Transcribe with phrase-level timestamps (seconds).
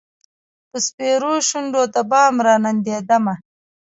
[0.69, 3.33] پر سپیرو شونډو د بام راننېدمه